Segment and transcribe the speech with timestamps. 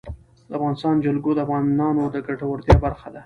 [0.49, 3.19] د افغانستان جلکو د افغانانو د ګټورتیا برخه ده.